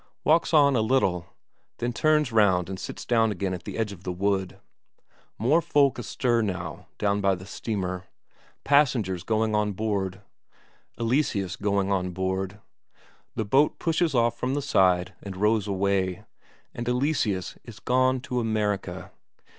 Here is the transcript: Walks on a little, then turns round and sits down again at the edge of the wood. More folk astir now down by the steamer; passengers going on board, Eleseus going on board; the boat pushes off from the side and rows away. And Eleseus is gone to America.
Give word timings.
Walks 0.23 0.51
on 0.51 0.75
a 0.75 0.81
little, 0.81 1.27
then 1.77 1.93
turns 1.93 2.31
round 2.31 2.69
and 2.69 2.79
sits 2.79 3.05
down 3.05 3.31
again 3.31 3.53
at 3.53 3.65
the 3.65 3.77
edge 3.77 3.91
of 3.91 4.03
the 4.03 4.11
wood. 4.11 4.57
More 5.37 5.61
folk 5.61 5.99
astir 5.99 6.41
now 6.41 6.87
down 6.97 7.21
by 7.21 7.35
the 7.35 7.45
steamer; 7.45 8.05
passengers 8.63 9.21
going 9.21 9.53
on 9.53 9.73
board, 9.73 10.21
Eleseus 10.97 11.55
going 11.55 11.91
on 11.91 12.13
board; 12.13 12.59
the 13.35 13.45
boat 13.45 13.77
pushes 13.77 14.15
off 14.15 14.35
from 14.35 14.55
the 14.55 14.61
side 14.63 15.13
and 15.21 15.37
rows 15.37 15.67
away. 15.67 16.23
And 16.73 16.89
Eleseus 16.89 17.59
is 17.63 17.79
gone 17.79 18.21
to 18.21 18.39
America. 18.39 19.11